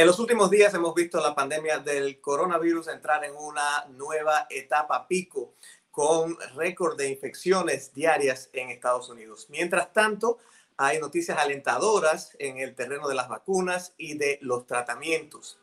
En 0.00 0.06
los 0.06 0.18
últimos 0.18 0.48
días 0.48 0.72
hemos 0.72 0.94
visto 0.94 1.20
la 1.20 1.34
pandemia 1.34 1.78
del 1.78 2.22
coronavirus 2.22 2.88
entrar 2.88 3.22
en 3.22 3.36
una 3.36 3.84
nueva 3.90 4.46
etapa 4.48 5.06
pico 5.06 5.56
con 5.90 6.38
récord 6.54 6.96
de 6.96 7.10
infecciones 7.10 7.92
diarias 7.92 8.48
en 8.54 8.70
Estados 8.70 9.10
Unidos. 9.10 9.48
Mientras 9.50 9.92
tanto, 9.92 10.38
hay 10.78 10.98
noticias 11.00 11.36
alentadoras 11.36 12.34
en 12.38 12.60
el 12.60 12.74
terreno 12.74 13.08
de 13.08 13.14
las 13.14 13.28
vacunas 13.28 13.92
y 13.98 14.16
de 14.16 14.38
los 14.40 14.66
tratamientos. 14.66 15.58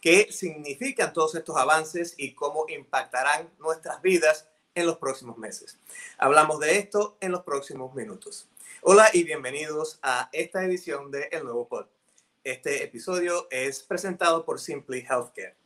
¿Qué 0.00 0.32
significan 0.32 1.12
todos 1.12 1.34
estos 1.34 1.58
avances 1.58 2.14
y 2.16 2.32
cómo 2.32 2.64
impactarán 2.70 3.50
nuestras 3.58 4.00
vidas 4.00 4.48
en 4.74 4.86
los 4.86 4.96
próximos 4.96 5.36
meses? 5.36 5.78
Hablamos 6.16 6.60
de 6.60 6.78
esto 6.78 7.18
en 7.20 7.30
los 7.30 7.42
próximos 7.42 7.94
minutos. 7.94 8.48
Hola 8.80 9.10
y 9.12 9.22
bienvenidos 9.24 9.98
a 10.00 10.30
esta 10.32 10.64
edición 10.64 11.10
de 11.10 11.28
El 11.30 11.44
Nuevo 11.44 11.68
Pod. 11.68 11.95
Este 12.46 12.84
episodio 12.84 13.48
es 13.50 13.82
presentado 13.82 14.44
por 14.44 14.60
Simply 14.60 15.00
Healthcare. 15.00 15.56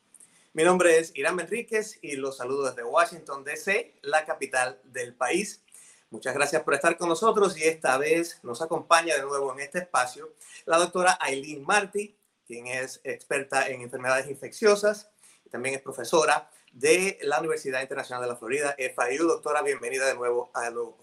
Mi 0.54 0.64
nombre 0.64 0.96
es 0.96 1.12
Irán 1.14 1.38
Enríquez 1.38 1.98
y 2.00 2.16
los 2.16 2.38
saludo 2.38 2.70
desde 2.70 2.82
Washington, 2.84 3.44
D.C., 3.44 3.96
la 4.00 4.24
capital 4.24 4.80
del 4.84 5.14
país. 5.14 5.62
Muchas 6.08 6.32
gracias 6.32 6.62
por 6.62 6.72
estar 6.72 6.96
con 6.96 7.10
nosotros 7.10 7.58
y 7.58 7.64
esta 7.64 7.98
vez 7.98 8.40
nos 8.42 8.62
acompaña 8.62 9.14
de 9.14 9.24
nuevo 9.24 9.52
en 9.52 9.60
este 9.60 9.80
espacio 9.80 10.32
la 10.64 10.78
doctora 10.78 11.18
Aileen 11.20 11.66
Marty, 11.66 12.16
quien 12.46 12.66
es 12.66 13.02
experta 13.04 13.68
en 13.68 13.82
enfermedades 13.82 14.30
infecciosas 14.30 15.10
y 15.44 15.50
también 15.50 15.74
es 15.74 15.82
profesora 15.82 16.50
de 16.72 17.18
la 17.20 17.40
Universidad 17.40 17.82
Internacional 17.82 18.22
de 18.22 18.28
la 18.28 18.36
Florida, 18.36 18.74
FIU. 18.78 19.26
Doctora, 19.26 19.60
bienvenida 19.60 20.06
de 20.06 20.14
nuevo 20.14 20.50
a 20.54 20.68
El 20.68 20.72
Nuevo 20.76 20.96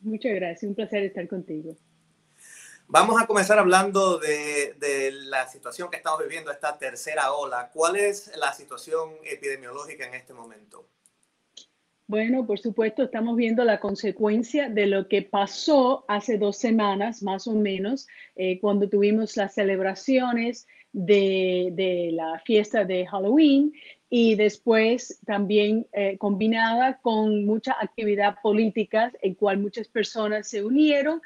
Muchas 0.00 0.34
gracias, 0.34 0.64
un 0.64 0.74
placer 0.74 1.04
estar 1.04 1.28
contigo. 1.28 1.76
Vamos 2.90 3.20
a 3.20 3.26
comenzar 3.26 3.58
hablando 3.58 4.16
de, 4.16 4.74
de, 4.80 5.12
la 5.12 5.46
situación 5.46 5.90
que 5.90 5.98
estamos 5.98 6.20
viviendo, 6.22 6.50
esta 6.50 6.78
tercera 6.78 7.32
ola. 7.34 7.70
¿Cuál 7.70 7.96
es 7.96 8.34
la 8.38 8.54
situación 8.54 9.10
epidemiológica 9.24 10.06
en 10.06 10.14
este 10.14 10.32
momento? 10.32 10.88
Bueno, 12.06 12.46
por 12.46 12.58
supuesto, 12.58 13.02
estamos 13.02 13.36
viendo 13.36 13.62
la 13.64 13.78
consecuencia 13.78 14.70
de 14.70 14.86
lo 14.86 15.06
que 15.06 15.20
pasó 15.20 16.06
hace 16.08 16.38
dos 16.38 16.56
semanas, 16.56 17.22
más 17.22 17.46
o 17.46 17.52
menos, 17.52 18.08
eh, 18.36 18.58
cuando 18.58 18.88
tuvimos 18.88 19.36
las 19.36 19.52
celebraciones 19.52 20.66
de, 20.92 21.68
de, 21.72 22.12
la 22.12 22.40
fiesta 22.46 22.86
de 22.86 23.06
Halloween 23.06 23.74
y 24.08 24.34
después 24.36 25.20
también 25.26 25.86
eh, 25.92 26.16
combinada 26.16 26.98
con 27.02 27.44
mucha 27.44 27.76
actividad 27.78 28.36
política 28.42 29.12
en 29.20 29.34
cual 29.34 29.58
muchas 29.58 29.88
personas 29.88 30.48
se 30.48 30.64
unieron 30.64 31.20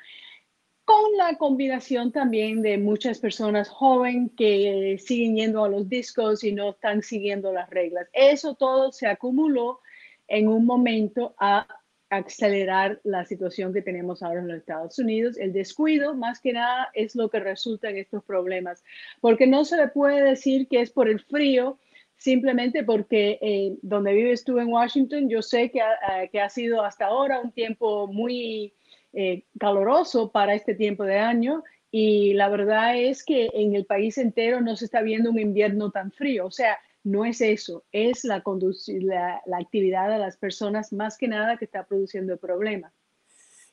con 0.84 1.16
la 1.16 1.36
combinación 1.36 2.12
también 2.12 2.62
de 2.62 2.78
muchas 2.78 3.19
personas 3.19 3.69
jóvenes 3.69 4.33
que 4.36 4.98
siguen 5.05 5.36
yendo 5.36 5.64
a 5.64 5.69
los 5.69 5.89
discos 5.89 6.42
y 6.44 6.52
no 6.52 6.70
están 6.70 7.02
siguiendo 7.02 7.52
las 7.52 7.70
reglas. 7.70 8.08
Eso 8.12 8.55
todo 8.55 8.92
se 8.92 9.06
acumuló 9.06 9.80
en 10.28 10.48
un 10.48 10.66
momento 10.66 11.34
a 11.39 11.66
acelerar 12.11 13.00
la 13.05 13.24
situación 13.24 13.72
que 13.72 13.80
tenemos 13.80 14.22
ahora 14.22 14.41
en 14.41 14.48
los 14.48 14.58
Estados 14.58 14.98
Unidos. 14.98 15.39
El 15.39 15.52
descuido, 15.52 16.14
más 16.14 16.41
que 16.41 16.52
nada, 16.52 16.91
es 16.94 17.14
lo 17.14 17.30
que 17.30 17.41
resulta 17.41 17.89
en 17.89 17.96
estos 17.96 18.22
problemas, 18.24 18.84
porque 19.20 19.46
no 19.46 19.64
se 19.64 19.77
le 19.77 19.89
puede 19.89 20.22
decir 20.22 20.69
que 20.69 20.83
es 20.83 20.91
por 20.91 21.08
el 21.08 21.20
frío, 21.20 21.78
simplemente 22.19 22.84
porque 22.84 23.39
eh, 23.41 23.77
donde 23.83 24.12
vives 24.12 24.44
tú 24.44 24.58
en 24.58 24.69
Washington, 24.69 25.28
yo 25.28 25.41
sé 25.42 25.70
que 25.70 25.80
ha, 25.80 26.28
que 26.30 26.41
ha 26.41 26.50
sido 26.50 26.84
hasta 26.84 27.06
ahora 27.06 27.41
un 27.41 27.50
tiempo 27.50 28.06
muy 28.06 28.74
eh, 29.12 29.44
caloroso 29.58 30.30
para 30.30 30.55
este 30.55 30.74
tiempo 30.74 31.05
de 31.05 31.18
año 31.18 31.62
y 31.91 32.32
la 32.34 32.48
verdad 32.48 32.96
es 32.96 33.24
que 33.24 33.50
en 33.52 33.74
el 33.74 33.84
país 33.84 34.16
entero 34.18 34.60
no 34.60 34.77
se 34.77 34.86
está 34.86 35.02
viendo 35.02 35.30
un 35.30 35.38
invierno 35.38 35.91
tan 35.91 36.10
frío. 36.10 36.46
O 36.46 36.50
sea, 36.50 36.78
no 37.05 37.24
es 37.24 37.40
eso, 37.40 37.84
es 37.92 38.24
la, 38.24 38.42
la, 38.44 39.42
la 39.44 39.58
actividad 39.58 40.08
de 40.08 40.18
las 40.18 40.36
personas 40.36 40.92
más 40.92 41.18
que 41.18 41.28
nada 41.28 41.56
que 41.56 41.64
está 41.64 41.84
produciendo 41.84 42.33
el 42.33 42.38
problema. 42.38 42.92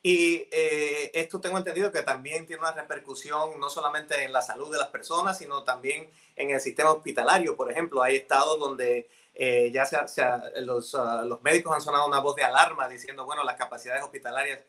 Y 0.02 0.48
eh, 0.52 1.12
esto 1.14 1.42
tengo 1.42 1.58
entendido 1.58 1.92
que 1.92 2.02
también 2.04 2.46
tiene 2.46 2.62
una 2.62 2.72
repercusión 2.72 3.60
no 3.60 3.70
solamente 3.70 4.24
en 4.24 4.32
la 4.32 4.42
salud 4.42 4.72
de 4.72 4.78
las 4.78 4.88
personas, 4.88 5.38
sino 5.38 5.64
también 5.64 6.10
en 6.36 6.52
el 6.52 6.62
sistema 6.62 6.92
hospitalario. 6.92 7.56
Por 7.56 7.70
ejemplo, 7.70 8.02
hay 8.02 8.16
estados 8.16 8.60
donde 8.60 9.10
eh, 9.34 9.72
ya 9.72 9.86
sea, 9.86 10.44
los, 10.58 10.94
uh, 10.94 11.26
los 11.26 11.42
médicos 11.42 11.74
han 11.74 11.82
sonado 11.82 12.08
una 12.08 12.20
voz 12.20 12.36
de 12.36 12.44
alarma 12.44 12.90
diciendo, 12.90 13.26
bueno, 13.26 13.44
las 13.44 13.56
capacidades 13.56 14.04
hospitalarias 14.04 14.60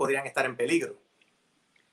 podrían 0.00 0.26
estar 0.26 0.46
en 0.46 0.56
peligro. 0.56 0.96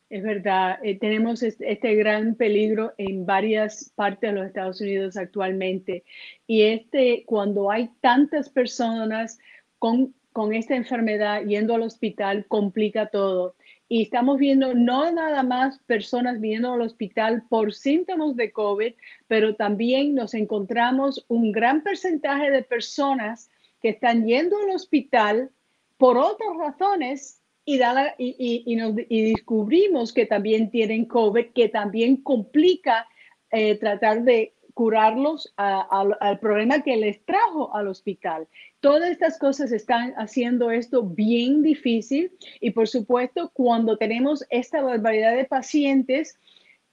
Es 0.09 0.23
verdad, 0.23 0.79
eh, 0.81 0.97
tenemos 0.97 1.43
este, 1.43 1.95
gran 1.95 2.35
peligro 2.35 2.93
en 2.97 3.25
varias 3.25 3.91
partes 3.95 4.29
de 4.29 4.37
los 4.37 4.47
Estados 4.47 4.79
Unidos 4.79 5.17
actualmente. 5.17 6.05
Y 6.47 6.61
este, 6.61 7.25
cuando 7.25 7.69
hay 7.69 7.89
tantas 7.99 8.47
personas 8.47 9.39
con, 9.77 10.15
con 10.31 10.53
esta 10.53 10.73
enfermedad 10.77 11.43
yendo 11.43 11.75
al 11.75 11.81
hospital, 11.81 12.45
complica 12.47 13.07
todo. 13.07 13.55
Y 13.89 14.03
estamos 14.03 14.37
viendo 14.37 14.73
no 14.73 15.11
nada 15.11 15.43
más 15.43 15.77
personas 15.79 16.39
viniendo 16.39 16.71
al 16.71 16.83
hospital 16.83 17.43
por 17.49 17.73
síntomas 17.73 18.37
de 18.37 18.53
COVID, 18.53 18.93
pero 19.27 19.55
también 19.55 20.15
nos 20.15 20.33
encontramos 20.33 21.25
un 21.27 21.51
gran 21.51 21.83
porcentaje 21.83 22.51
de 22.51 22.63
personas 22.63 23.49
que 23.81 23.89
están 23.89 24.25
yendo 24.25 24.55
al 24.59 24.69
hospital 24.69 25.51
por 25.97 26.17
otras 26.17 26.55
razones 26.57 27.41
y, 27.67 27.75
y, 28.17 28.63
y, 28.65 28.75
nos, 28.77 28.93
y, 29.09 29.33
descubrimos 29.33 30.13
que 30.13 30.25
también 30.25 30.71
tienen 30.71 31.05
COVID, 31.05 31.47
que 31.53 31.67
también 31.67 32.15
complica 32.15 33.05
eh, 33.51 33.75
tratar 33.75 34.23
de 34.23 34.53
curarlos 34.73 35.53
al 35.57 36.39
problema 36.39 36.83
que 36.83 36.95
les 36.95 37.25
trajo 37.25 37.75
al 37.75 37.87
hospital. 37.87 38.47
Todas 38.79 39.09
estas 39.09 39.37
cosas 39.39 39.71
están 39.71 40.13
haciendo 40.17 40.69
esto 40.69 41.01
bien 41.03 41.63
difícil 41.63 42.31
y 42.61 42.69
por 42.69 42.87
supuesto 42.87 43.49
cuando 43.53 43.97
tenemos 43.97 44.45
esta 44.51 44.81
barbaridad 44.81 45.35
de 45.35 45.45
pacientes, 45.45 46.39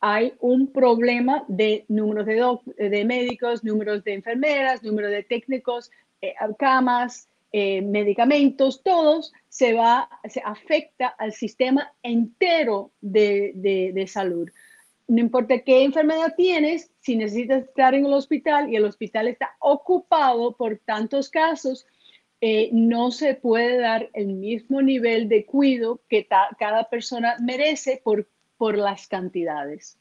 hay 0.01 0.33
un 0.41 0.73
problema 0.73 1.45
de 1.47 1.84
números 1.89 2.25
de, 2.27 2.89
de 2.89 3.05
médicos, 3.05 3.63
números 3.63 4.03
de 4.03 4.15
enfermeras, 4.15 4.83
número 4.83 5.09
de 5.09 5.23
técnicos, 5.23 5.91
eh, 6.23 6.34
camas, 6.59 7.29
eh, 7.56 7.82
medicamentos, 7.82 8.82
todos, 8.82 9.32
se 9.48 9.75
va, 9.75 10.10
se 10.28 10.42
afecta 10.44 11.06
al 11.06 11.32
sistema 11.32 11.94
entero 12.03 12.91
de, 13.00 13.53
de, 13.94 14.06
salud. 14.09 14.50
No 15.06 15.20
importa 15.20 15.60
qué 15.60 15.84
enfermedad 15.84 16.34
tienes, 16.37 16.91
si 16.98 17.15
necesitas 17.15 17.62
estar 17.62 17.94
en 17.94 18.06
el 18.06 18.12
hospital 18.12 18.72
y 18.72 18.75
el 18.75 18.84
hospital 18.84 19.28
está 19.28 19.54
ocupado 19.60 20.56
por 20.56 20.81
tantos 20.84 21.31
casos, 21.31 21.87
eh, 22.41 22.70
no 22.72 23.12
se 23.12 23.37
puede 23.37 23.78
dar 23.78 24.10
el 24.15 24.34
mismo 24.34 24.82
nivel 24.82 25.28
de 25.28 25.47
cuidado 25.47 26.03
que 26.09 26.26
cada 26.26 26.91
persona 26.91 27.36
merece 27.41 28.00
por, 28.03 28.28
por 28.56 28.76
las 28.76 29.06
cantidades. 29.06 29.97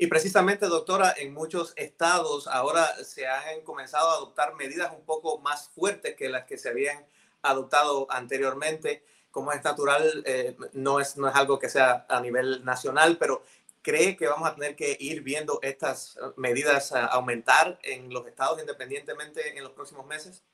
Y 0.00 0.06
precisamente, 0.06 0.66
doctora, 0.66 1.12
en 1.16 1.34
muchos 1.34 1.72
estados 1.74 2.46
ahora 2.46 2.86
se 3.04 3.26
han 3.26 3.62
comenzado 3.62 4.10
a 4.10 4.14
adoptar 4.14 4.54
medidas 4.54 4.92
un 4.96 5.04
poco 5.04 5.38
más 5.40 5.70
fuertes 5.70 6.14
que 6.14 6.28
las 6.28 6.44
que 6.44 6.56
se 6.56 6.68
habían 6.68 7.04
adoptado 7.42 8.06
anteriormente. 8.08 9.02
Como 9.32 9.50
es 9.50 9.62
natural, 9.64 10.22
eh, 10.24 10.56
no, 10.72 11.00
es, 11.00 11.16
no 11.16 11.28
es 11.28 11.34
algo 11.34 11.58
que 11.58 11.68
sea 11.68 12.06
a 12.08 12.20
nivel 12.20 12.64
nacional, 12.64 13.18
pero 13.18 13.42
¿cree 13.82 14.16
que 14.16 14.28
vamos 14.28 14.48
a 14.48 14.54
tener 14.54 14.76
que 14.76 14.96
ir 15.00 15.22
viendo 15.22 15.58
estas 15.62 16.16
medidas 16.36 16.92
aumentar 16.92 17.80
en 17.82 18.12
los 18.12 18.24
estados 18.28 18.60
independientemente 18.60 19.58
en 19.58 19.64
los 19.64 19.72
próximos 19.72 20.06
meses? 20.06 20.44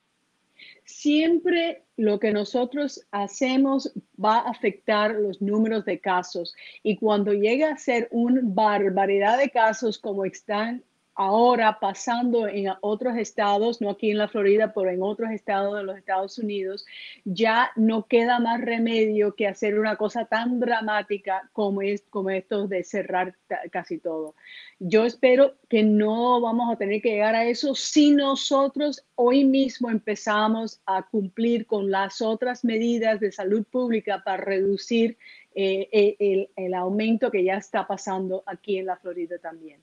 Siempre 0.85 1.83
lo 1.97 2.19
que 2.19 2.31
nosotros 2.31 3.05
hacemos 3.11 3.91
va 4.23 4.39
a 4.39 4.49
afectar 4.49 5.15
los 5.15 5.41
números 5.41 5.85
de 5.85 5.99
casos. 5.99 6.55
Y 6.83 6.97
cuando 6.97 7.33
llega 7.33 7.71
a 7.71 7.77
ser 7.77 8.07
una 8.11 8.41
barbaridad 8.43 9.37
de 9.37 9.49
casos 9.49 9.97
como 9.97 10.25
están 10.25 10.83
ahora 11.15 11.79
pasando 11.79 12.47
en 12.47 12.67
otros 12.81 13.17
estados, 13.17 13.81
no 13.81 13.89
aquí 13.89 14.11
en 14.11 14.17
la 14.17 14.27
Florida, 14.27 14.73
pero 14.73 14.89
en 14.89 15.01
otros 15.01 15.31
estados 15.31 15.77
de 15.77 15.83
los 15.83 15.97
Estados 15.97 16.37
Unidos, 16.37 16.85
ya 17.23 17.71
no 17.77 18.05
queda 18.05 18.39
más 18.39 18.61
remedio 18.61 19.33
que 19.33 19.47
hacer 19.47 19.79
una 19.79 19.95
cosa 19.95 20.25
tan 20.25 20.59
dramática 20.59 21.49
como, 21.53 21.81
es, 21.81 22.03
como 22.09 22.29
esto 22.29 22.67
de 22.67 22.83
cerrar 22.83 23.35
casi 23.71 23.97
todo. 23.97 24.35
Yo 24.79 25.05
espero 25.05 25.55
que 25.69 25.83
no 25.83 26.41
vamos 26.41 26.71
a 26.71 26.77
tener 26.77 27.01
que 27.01 27.11
llegar 27.11 27.33
a 27.33 27.45
eso 27.45 27.75
si 27.75 28.11
nosotros 28.11 29.05
hoy 29.15 29.45
mismo 29.45 29.89
empezamos 29.89 30.81
a 30.85 31.03
cumplir 31.03 31.65
con 31.65 31.89
las 31.89 32.21
otras 32.21 32.65
medidas 32.65 33.21
de 33.21 33.31
salud 33.31 33.63
pública 33.63 34.21
para 34.23 34.43
reducir 34.43 35.17
eh, 35.55 35.87
eh, 35.93 36.15
el, 36.19 36.49
el 36.57 36.73
aumento 36.73 37.31
que 37.31 37.45
ya 37.45 37.55
está 37.55 37.87
pasando 37.87 38.43
aquí 38.45 38.77
en 38.77 38.87
la 38.87 38.97
Florida 38.97 39.37
también. 39.39 39.81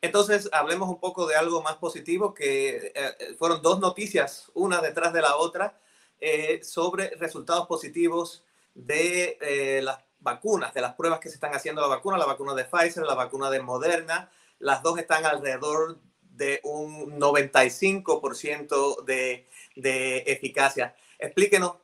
Entonces, 0.00 0.48
hablemos 0.52 0.88
un 0.88 1.00
poco 1.00 1.26
de 1.26 1.36
algo 1.36 1.62
más 1.62 1.76
positivo, 1.76 2.34
que 2.34 2.92
eh, 2.94 3.34
fueron 3.38 3.62
dos 3.62 3.80
noticias, 3.80 4.50
una 4.54 4.80
detrás 4.80 5.12
de 5.12 5.22
la 5.22 5.36
otra, 5.36 5.80
eh, 6.20 6.62
sobre 6.62 7.10
resultados 7.16 7.66
positivos 7.66 8.44
de 8.74 9.38
eh, 9.40 9.80
las 9.82 9.98
vacunas, 10.20 10.74
de 10.74 10.80
las 10.80 10.94
pruebas 10.94 11.20
que 11.20 11.28
se 11.28 11.34
están 11.34 11.54
haciendo 11.54 11.80
la 11.80 11.88
vacuna, 11.88 12.18
la 12.18 12.26
vacuna 12.26 12.54
de 12.54 12.64
Pfizer, 12.64 13.04
la 13.04 13.14
vacuna 13.14 13.50
de 13.50 13.60
Moderna. 13.62 14.30
las 14.58 14.82
dos 14.82 14.98
están 14.98 15.24
alrededor 15.26 15.98
de 16.22 16.60
un 16.64 17.18
95% 17.18 19.04
de, 19.04 19.48
de 19.76 20.18
eficacia. 20.26 20.94
Explíquenos 21.18 21.76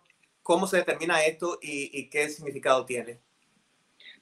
cómo 0.42 0.66
se 0.66 0.78
determina 0.78 1.24
esto 1.24 1.58
y, 1.62 2.08
qué 2.10 2.28
significado 2.28 2.84
tiene. 2.84 3.20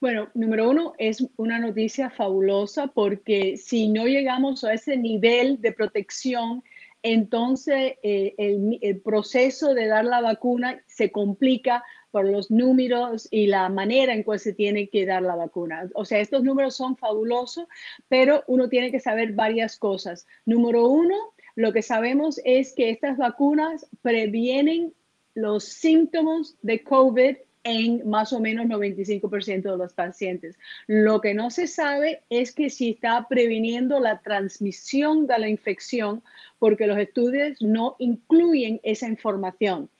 Bueno, 0.00 0.30
número 0.32 0.70
uno, 0.70 0.94
es 0.96 1.22
una 1.36 1.58
noticia 1.58 2.08
fabulosa 2.08 2.86
porque 2.86 3.58
si 3.58 3.88
no 3.88 4.06
llegamos 4.06 4.64
a 4.64 4.72
ese 4.72 4.96
nivel 4.96 5.60
de 5.60 5.72
protección, 5.72 6.64
entonces 7.02 7.98
eh, 8.02 8.34
el, 8.38 9.00
proceso 9.02 9.74
de 9.74 9.88
dar 9.88 10.06
la 10.06 10.22
vacuna 10.22 10.82
se 10.86 11.12
complica 11.12 11.84
por 12.12 12.26
los 12.26 12.50
números 12.50 13.28
y 13.30 13.46
la 13.46 13.68
manera 13.68 14.14
en 14.14 14.22
cual 14.22 14.40
se 14.40 14.54
tiene 14.54 14.88
que 14.88 15.04
dar 15.04 15.20
la 15.20 15.36
vacuna. 15.36 15.90
O 15.94 16.06
sea, 16.06 16.20
estos 16.20 16.42
números 16.42 16.76
son 16.76 16.96
fabulosos, 16.96 17.66
pero 18.08 18.42
uno 18.46 18.70
tiene 18.70 18.90
que 18.90 19.00
saber 19.00 19.34
varias 19.34 19.76
cosas. 19.76 20.26
Número 20.46 20.88
uno, 20.88 21.14
lo 21.56 21.74
que 21.74 21.82
sabemos 21.82 22.40
es 22.46 22.72
que 22.72 22.88
estas 22.88 23.18
vacunas 23.18 23.86
previenen 24.00 24.94
los 25.34 25.64
síntomas 25.64 26.56
de 26.62 26.82
COVID 26.82 27.36
en 27.64 28.08
más 28.08 28.32
o 28.32 28.40
menos 28.40 28.66
95% 28.66 29.62
de 29.62 29.76
los 29.76 29.92
pacientes. 29.92 30.58
Lo 30.86 31.20
que 31.20 31.34
no 31.34 31.50
se 31.50 31.66
sabe 31.66 32.22
es 32.30 32.52
que 32.52 32.70
si 32.70 32.90
está 32.90 33.26
previniendo 33.28 34.00
la 34.00 34.20
transmisión 34.20 35.26
de 35.26 35.38
la 35.38 35.48
infección, 35.48 36.22
porque 36.58 36.86
los 36.86 36.98
estudios 36.98 37.60
no 37.60 37.96
incluyen 37.98 38.80
esa 38.82 39.08
información. 39.08 39.90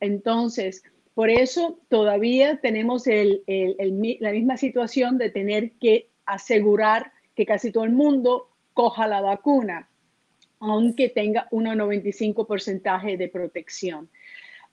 Entonces, 0.00 0.82
por 1.14 1.28
eso 1.28 1.78
todavía 1.88 2.58
tenemos 2.60 3.04
la 3.06 4.32
misma 4.32 4.56
situación 4.56 5.18
de 5.18 5.30
tener 5.30 5.72
que 5.72 6.08
asegurar 6.24 7.12
que 7.34 7.46
casi 7.46 7.70
todo 7.70 7.84
el 7.84 7.92
mundo 7.92 8.48
coja 8.72 9.06
la 9.06 9.20
vacuna, 9.20 9.88
aunque 10.60 11.08
tenga 11.08 11.48
un 11.50 11.66
95% 11.66 13.16
de 13.18 13.28
protección. 13.28 14.08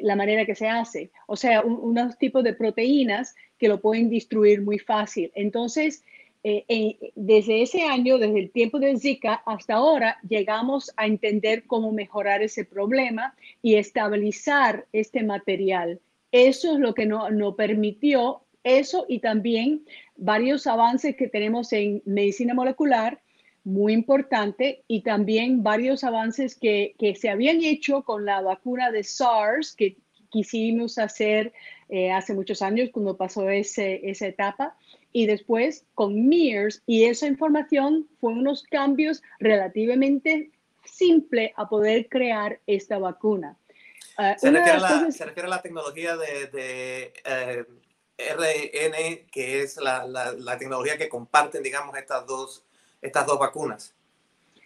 la 0.01 0.17
manera 0.17 0.45
que 0.45 0.55
se 0.55 0.69
hace. 0.69 1.11
O 1.27 1.37
sea, 1.37 1.63
unos 1.63 2.19
tipos 2.19 2.45
de 2.45 2.53
proteínas 2.53 3.35
que 3.59 3.69
lo 3.69 3.81
pueden 3.81 4.11
destruir 4.11 4.61
muy 4.63 4.79
fácil. 4.79 5.33
Entonces, 5.35 6.05
eh, 6.43 6.97
desde 7.15 7.63
ese 7.63 7.83
año, 7.83 8.17
desde 8.17 8.39
el 8.39 8.51
tiempo 8.51 8.79
de 8.79 8.99
Zika 8.99 9.43
hasta 9.45 9.75
ahora, 9.75 10.19
llegamos 10.27 10.91
a 10.97 11.07
entender 11.07 11.65
cómo 11.67 11.93
mejorar 11.93 12.43
ese 12.43 12.65
problema 12.65 13.35
y 13.63 13.75
estabilizar 13.75 14.87
este 14.93 15.23
material. 15.23 16.01
Eso 16.33 16.75
es 16.75 16.81
lo 16.81 16.95
que 16.95 17.07
nos 17.07 17.31
no 17.33 17.57
permitió 17.57 18.43
eso 18.65 19.07
y 19.09 19.21
también 19.21 19.85
varios 20.17 20.67
avances 20.67 21.17
que 21.17 21.29
tenemos 21.29 21.73
en 21.73 22.03
medicina 22.05 22.55
molecular, 22.55 23.21
muy 23.63 23.93
importante, 23.93 24.83
y 24.89 25.03
también 25.03 25.63
varios 25.63 26.03
avances 26.03 26.57
que, 26.57 26.95
que 26.99 27.15
se 27.15 27.29
habían 27.29 27.63
hecho 27.63 28.03
con 28.03 28.25
la 28.25 28.41
vacuna 28.41 28.91
de 28.91 29.05
SARS 29.05 29.75
que 29.77 29.97
quisimos 30.31 30.99
hacer 30.99 31.53
eh, 31.89 32.11
hace 32.13 32.35
muchos 32.35 32.63
años 32.63 32.91
cuando 32.93 33.17
pasó 33.17 33.51
ese, 33.51 34.01
esa 34.09 34.27
etapa 34.27 34.77
y 35.13 35.27
después 35.27 35.85
con 35.95 36.29
MERS 36.29 36.83
y 36.87 37.05
esa 37.05 37.27
información 37.27 38.09
fue 38.21 38.33
unos 38.33 38.63
cambios 38.63 39.23
relativamente 39.41 40.51
simples 40.85 41.51
a 41.57 41.69
poder 41.69 42.09
crear 42.09 42.61
esta 42.67 42.99
vacuna. 42.99 43.57
Uh, 44.19 44.39
se, 44.39 44.51
refiere 44.51 44.79
la, 44.79 45.11
se, 45.11 45.25
refiere 45.25 45.47
a 45.49 45.51
la, 45.51 45.63
tecnología 45.63 46.17
de, 46.17 46.47
de 46.47 47.13
eh, 47.25 47.65
RN, 48.29 49.27
que 49.31 49.63
es 49.63 49.77
la, 49.77 50.07
la, 50.07 50.59
tecnología 50.59 50.99
que 50.99 51.09
comparten, 51.09 51.63
digamos, 51.63 51.97
estas 51.97 52.27
dos, 52.27 52.63
estas 53.01 53.27
dos 53.27 53.39
vacunas. 53.39 53.95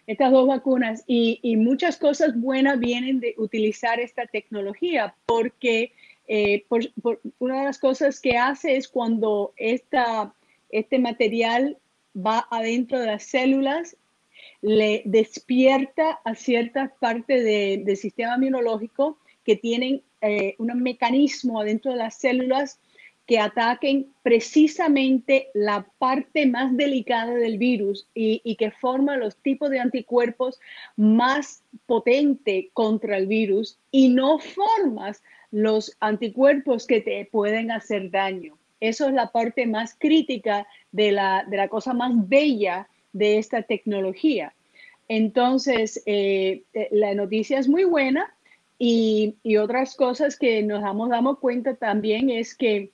Estas 0.07 0.31
dos 0.31 0.47
vacunas 0.47 1.03
y, 1.07 1.39
y 1.41 1.55
muchas 1.57 1.97
cosas 1.97 2.39
buenas 2.39 2.79
vienen 2.79 3.19
de 3.19 3.33
utilizar 3.37 3.99
esta 3.99 4.27
tecnología 4.27 5.15
porque 5.25 5.93
eh, 6.27 6.65
por, 6.67 6.81
una 7.39 7.59
de 7.59 7.65
las 7.65 7.79
cosas 7.79 8.19
que 8.19 8.37
hace 8.37 8.77
es 8.77 8.87
cuando 8.87 9.53
esta, 9.57 10.33
este 10.69 10.97
material 10.97 11.77
va 12.15 12.47
adentro 12.49 12.99
de 12.99 13.07
las 13.07 13.23
células, 13.23 13.95
le 14.61 15.03
despierta 15.05 16.19
a 16.23 16.33
ciertas 16.33 16.91
partes 16.99 17.43
del 17.43 17.97
sistema 17.97 18.35
inmunológico 18.35 19.19
que 19.43 19.55
tienen 19.55 20.01
eh, 20.21 20.55
un 20.57 20.81
mecanismo 20.81 21.61
adentro 21.61 21.91
de 21.91 21.97
las 21.97 22.15
células 22.15 22.79
que 23.27 23.39
ataquen 23.39 24.13
precisamente 24.21 25.49
la 25.53 25.87
parte 25.97 26.45
más 26.45 26.75
delicada 26.77 27.33
del 27.33 27.57
virus 27.57 28.07
y, 28.13 28.41
y, 28.43 28.55
que 28.55 28.71
forma 28.71 29.17
los 29.17 29.35
tipos 29.37 29.69
de 29.71 29.79
anticuerpos 29.79 30.59
más 30.95 31.63
potentes 31.87 32.65
contra 32.73 33.17
el 33.17 33.27
virus 33.27 33.79
y 33.91 34.09
no 34.09 34.37
formas 34.37 35.23
los 35.51 35.95
anticuerpos 35.99 36.85
que 36.85 37.01
te 37.01 37.25
pueden 37.25 37.71
hacer 37.71 38.11
daño. 38.11 38.57
Eso 38.79 39.07
es 39.07 39.13
la 39.13 39.31
parte 39.31 39.65
más 39.65 39.95
crítica 39.97 40.67
de 40.91 41.11
la, 41.11 41.45
de 41.49 41.57
la 41.57 41.69
cosa 41.69 41.93
más 41.93 42.11
bella 42.27 42.87
de 43.13 43.37
esta 43.37 43.63
tecnología. 43.63 44.53
Entonces, 45.07 46.03
eh, 46.05 46.63
eh, 46.73 46.89
la 46.91 47.13
noticia 47.15 47.57
es 47.57 47.67
muy 47.67 47.85
buena 47.85 48.33
y, 48.77 49.35
y, 49.43 49.57
otras 49.57 49.95
cosas 49.95 50.37
que 50.37 50.61
nos 50.61 50.81
damos, 50.81 51.09
damos 51.09 51.39
cuenta 51.39 51.75
también 51.75 52.29
es 52.29 52.55
que 52.55 52.91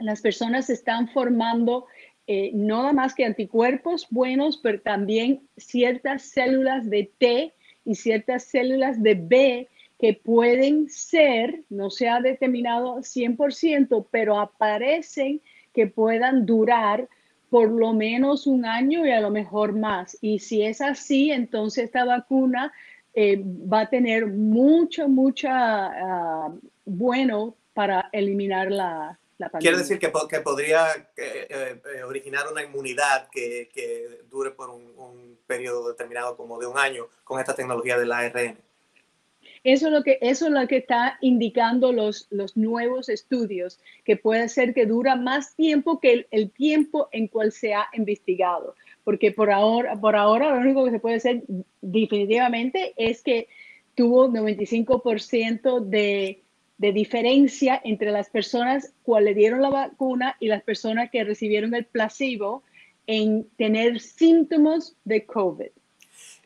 las 0.00 0.20
personas 0.20 0.70
están 0.70 1.08
formando 1.08 1.86
eh, 2.32 2.52
no 2.54 2.82
nada 2.82 2.92
más 2.92 3.14
que 3.14 3.24
anticuerpos 3.24 4.06
buenos, 4.10 4.56
pero 4.58 4.80
también 4.80 5.48
ciertas 5.56 6.22
células 6.22 6.88
de 6.88 7.10
T 7.18 7.52
y 7.84 7.94
ciertas 7.96 8.44
células 8.44 9.02
de 9.02 9.14
B 9.14 9.68
que 9.98 10.14
pueden 10.14 10.88
ser, 10.88 11.62
no 11.68 11.90
se 11.90 12.08
ha 12.08 12.20
determinado 12.20 12.98
100%, 12.98 14.06
pero 14.12 14.38
aparecen 14.38 15.40
que 15.74 15.88
puedan 15.88 16.46
durar 16.46 17.08
por 17.50 17.68
lo 17.68 17.92
menos 17.92 18.46
un 18.46 18.64
año 18.64 19.04
y 19.04 19.10
a 19.10 19.20
lo 19.20 19.30
mejor 19.30 19.76
más. 19.76 20.16
Y 20.20 20.38
si 20.38 20.62
es 20.62 20.80
así, 20.80 21.32
entonces 21.32 21.86
esta 21.86 22.04
vacuna 22.04 22.72
eh, 23.12 23.42
va 23.44 23.80
a 23.80 23.90
tener 23.90 24.28
mucho, 24.28 25.08
mucha 25.08 26.46
uh, 26.46 26.60
bueno 26.84 27.56
para 27.74 28.08
eliminar 28.12 28.70
la, 28.70 29.19
la 29.40 29.48
pandemia. 29.48 29.70
Quiere 29.70 29.78
decir 29.78 29.98
que, 29.98 30.12
que 30.28 30.40
podría 30.40 30.92
eh, 31.16 31.80
eh, 31.94 32.02
originar 32.04 32.46
una 32.50 32.62
inmunidad 32.62 33.28
que, 33.30 33.68
que 33.72 34.22
dure 34.30 34.52
por 34.52 34.70
un, 34.70 34.92
un 34.96 35.38
periodo 35.46 35.88
determinado 35.88 36.36
como 36.36 36.58
de 36.60 36.66
un 36.66 36.78
año 36.78 37.08
con 37.24 37.40
esta 37.40 37.54
tecnología 37.54 37.98
del 37.98 38.12
ARN. 38.12 38.58
Eso 39.62 39.88
es 39.88 39.92
lo 39.92 40.02
que, 40.02 40.18
eso 40.22 40.46
es 40.46 40.52
lo 40.52 40.66
que 40.66 40.78
está 40.78 41.18
indicando 41.20 41.92
los, 41.92 42.26
los 42.30 42.56
nuevos 42.56 43.08
estudios, 43.08 43.78
que 44.04 44.16
puede 44.16 44.48
ser 44.48 44.72
que 44.72 44.86
dura 44.86 45.16
más 45.16 45.54
tiempo 45.54 46.00
que 46.00 46.26
el, 46.30 46.50
tiempo 46.50 47.08
en 47.12 47.28
cual 47.28 47.52
se 47.52 47.74
ha 47.74 47.86
investigado. 47.92 48.74
Porque 49.04 49.32
por 49.32 49.50
ahora, 49.50 50.00
por 50.00 50.16
ahora 50.16 50.54
lo 50.54 50.60
único 50.60 50.84
que 50.84 50.92
se 50.92 51.00
puede 51.00 51.16
hacer 51.16 51.42
definitivamente 51.82 52.94
es 52.96 53.22
que 53.22 53.48
tuvo 53.94 54.28
95% 54.28 55.80
de, 55.80 56.42
de 56.80 56.92
diferencia 56.92 57.78
entre 57.84 58.10
las 58.10 58.30
personas 58.30 58.94
que 59.04 59.20
le 59.20 59.34
dieron 59.34 59.60
la 59.60 59.68
vacuna 59.68 60.38
y 60.40 60.48
las 60.48 60.62
personas 60.62 61.10
que 61.10 61.22
recibieron 61.24 61.74
el 61.74 61.84
placebo 61.84 62.62
en 63.06 63.50
tener 63.58 64.00
síntomas 64.00 64.96
de 65.04 65.26
COVID. 65.26 65.68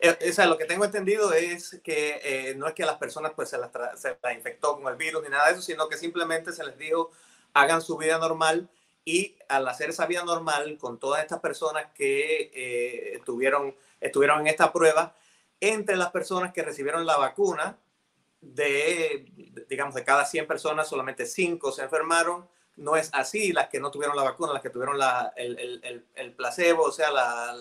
Eh, 0.00 0.16
o 0.28 0.32
sea, 0.32 0.46
lo 0.46 0.58
que 0.58 0.64
tengo 0.64 0.84
entendido 0.84 1.32
es 1.32 1.80
que 1.84 2.20
eh, 2.24 2.54
no 2.56 2.66
es 2.66 2.74
que 2.74 2.82
a 2.82 2.86
las 2.86 2.98
personas 2.98 3.30
pues 3.36 3.48
se 3.50 3.58
las, 3.58 3.70
se 3.94 4.16
infectó 4.34 4.76
con 4.76 4.92
el 4.92 4.98
virus 4.98 5.22
ni 5.22 5.28
nada 5.28 5.46
de 5.46 5.52
eso, 5.52 5.62
sino 5.62 5.88
que 5.88 5.96
simplemente 5.96 6.50
se 6.50 6.64
les 6.64 6.76
dijo 6.78 7.12
hagan 7.52 7.80
su 7.80 7.96
vida 7.96 8.18
normal 8.18 8.68
y 9.04 9.36
al 9.48 9.68
hacer 9.68 9.90
esa 9.90 10.06
vida 10.06 10.24
normal 10.24 10.78
con 10.80 10.98
todas 10.98 11.22
estas 11.22 11.38
personas 11.38 11.86
que 11.94 12.50
eh, 12.52 13.12
estuvieron, 13.14 13.76
estuvieron 14.00 14.40
en 14.40 14.48
esta 14.48 14.72
prueba, 14.72 15.14
entre 15.60 15.94
las 15.94 16.10
personas 16.10 16.52
que 16.52 16.64
recibieron 16.64 17.06
la 17.06 17.18
vacuna, 17.18 17.78
de, 18.52 19.26
digamos, 19.68 19.94
de 19.94 20.04
cada 20.04 20.24
100 20.24 20.46
personas, 20.46 20.88
solamente 20.88 21.26
5 21.26 21.72
se 21.72 21.82
enfermaron. 21.82 22.48
No 22.76 22.96
es 22.96 23.10
así, 23.12 23.52
las 23.52 23.68
que 23.68 23.78
no 23.78 23.90
tuvieron 23.90 24.16
la 24.16 24.24
vacuna, 24.24 24.52
las 24.52 24.62
que 24.62 24.70
tuvieron 24.70 24.98
la, 24.98 25.32
el, 25.36 25.58
el, 25.58 26.04
el, 26.14 26.32
placebo, 26.32 26.82
o 26.84 26.92
sea, 26.92 27.10
la, 27.10 27.54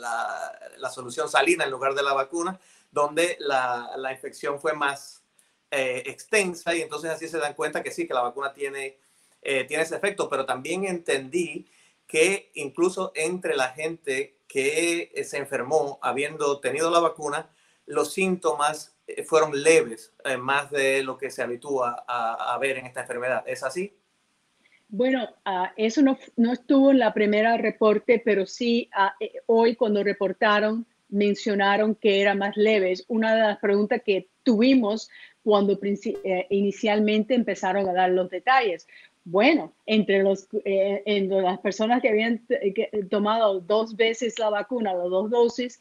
la, 0.78 0.90
solución 0.90 1.30
salina 1.30 1.66
en 1.66 1.72
lugar 1.72 1.94
de 1.94 2.02
la 2.02 2.14
vacuna, 2.14 2.60
donde 2.92 3.38
la, 3.40 3.92
la 3.98 4.12
infección 4.12 4.60
fue 4.60 4.74
más 4.74 5.22
eh, 5.70 6.02
extensa 6.08 6.74
y 6.76 6.82
entonces 6.82 7.12
así 7.12 7.28
se 7.28 7.38
dan 7.38 7.54
cuenta 7.54 7.84
que 7.84 7.92
sí, 7.92 8.08
que 8.08 8.14
la 8.14 8.22
vacuna 8.22 8.54
tiene 8.54 8.98
eh, 9.46 9.66
tiene 9.66 9.84
ese 9.84 9.98
efecto, 9.98 10.30
pero 10.30 10.46
también 10.46 10.86
entendí 10.86 11.68
que 12.08 12.50
incluso 12.54 13.12
entre 13.14 13.58
la 13.58 13.70
gente 13.70 14.38
que 14.48 15.12
eh, 15.14 15.24
se 15.26 15.38
enfermó 15.38 16.00
habiendo 16.02 16.60
tenido 16.62 16.90
la 16.90 17.00
vacuna, 17.00 17.50
los 17.86 18.14
síntomas 18.14 18.93
fueron 19.26 19.62
leves, 19.62 20.14
más 20.40 20.72
de 20.72 21.04
lo 21.04 21.18
que 21.18 21.30
se 21.30 21.42
habitúa 21.42 22.04
a, 22.08 22.58
ver 22.60 22.78
en 22.78 22.86
esta 22.86 23.02
enfermedad. 23.02 23.44
¿Es 23.48 23.64
así? 23.64 23.94
Bueno, 24.90 25.28
ah, 25.46 25.74
eso 25.76 26.02
no, 26.02 26.18
no, 26.36 26.54
estuvo 26.54 26.92
en 26.92 27.00
la 27.00 27.14
primera 27.14 27.58
reporte, 27.58 28.22
pero 28.24 28.46
sí 28.46 28.90
ah, 28.94 29.16
hoy 29.48 29.76
cuando 29.76 30.04
reportaron 30.04 30.86
mencionaron 31.14 31.96
que 31.96 32.22
era 32.22 32.36
más 32.36 32.58
leves. 32.58 33.06
Una 33.08 33.36
de 33.36 33.42
las 33.42 33.60
preguntas 33.60 34.02
que 34.04 34.28
tuvimos 34.44 35.10
cuando 35.44 35.80
inicialmente 36.50 37.36
empezaron 37.36 37.88
a 37.88 37.94
dar 37.94 38.10
los 38.10 38.30
detalles. 38.30 38.88
Bueno, 39.26 39.74
entre, 39.86 40.24
los, 40.24 40.48
eh, 40.66 41.04
entre 41.06 41.42
las 41.42 41.60
personas 41.60 42.02
que 42.02 42.10
habían 42.10 42.46
tomado 43.10 43.62
dos 43.62 43.96
veces 43.96 44.40
la 44.40 44.50
vacuna, 44.50 44.94
las 44.94 45.10
dos 45.10 45.30
dosis, 45.30 45.80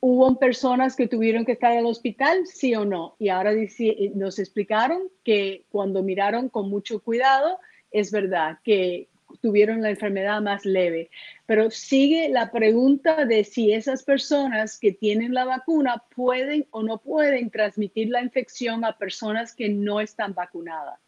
hubo 0.00 0.38
personas 0.38 0.96
que 0.96 1.06
tuvieron 1.06 1.44
que 1.44 1.52
estar 1.52 1.72
en 1.72 1.80
el 1.80 1.86
hospital, 1.86 2.46
sí 2.46 2.74
o 2.74 2.84
no. 2.84 3.16
Y 3.18 3.28
ahora 3.28 3.52
eh, 3.52 4.12
nos 4.14 4.38
explicaron 4.38 5.02
que 5.22 5.64
cuando 5.70 6.02
miraron 6.02 6.48
con 6.48 6.70
mucho 6.70 7.00
cuidado, 7.00 7.58
es 7.90 8.10
verdad 8.10 8.58
que 8.64 9.08
tuvieron 9.40 9.82
la 9.82 9.90
enfermedad 9.90 10.40
más 10.40 10.64
leve. 10.64 11.10
Pero 11.46 11.70
sigue 11.70 12.28
la 12.28 12.50
pregunta 12.50 13.24
de 13.26 13.44
si 13.44 13.72
esas 13.72 14.02
personas 14.02 14.78
que 14.78 14.92
tienen 14.92 15.34
la 15.34 15.44
vacuna 15.44 16.02
pueden 16.14 16.66
o 16.70 16.82
no 16.82 16.98
pueden 16.98 17.50
transmitir 17.50 18.08
la 18.08 18.22
infección 18.22 18.84
a 18.84 18.98
personas 18.98 19.54
que 19.54 19.68
no 19.68 20.00
están 20.00 20.34
vacunadas. 20.34 20.98